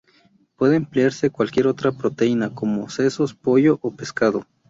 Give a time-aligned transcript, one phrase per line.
[0.55, 4.47] Puede emplearse cualquier otra proteína, como sesos, pollo o pescado.